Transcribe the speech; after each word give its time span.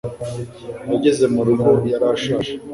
Yageze 0.91 1.25
mu 1.33 1.41
rugo, 1.47 1.67
yari 1.91 2.05
ashaje 2.13 2.53